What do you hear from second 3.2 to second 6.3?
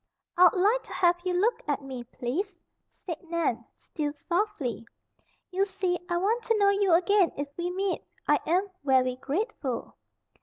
Nan, still softly. "You see, I